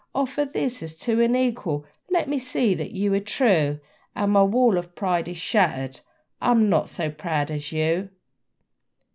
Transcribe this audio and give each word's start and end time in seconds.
Offer 0.15 0.45
this 0.45 0.81
as 0.81 0.95
to 0.95 1.21
an 1.21 1.35
equal 1.35 1.85
let 2.09 2.27
me 2.27 2.39
see 2.39 2.73
that 2.73 2.89
you 2.89 3.13
are 3.13 3.19
true, 3.19 3.79
And 4.15 4.31
my 4.31 4.41
wall 4.41 4.79
of 4.79 4.95
pride 4.95 5.27
is 5.27 5.37
shattered: 5.37 5.99
I 6.41 6.49
am 6.49 6.69
not 6.71 6.89
so 6.89 7.11
proud 7.11 7.51
as 7.51 7.71
you! 7.71 8.09